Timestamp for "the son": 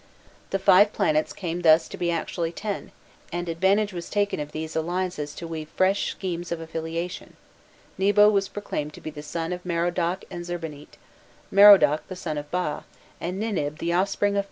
9.11-9.53, 12.07-12.39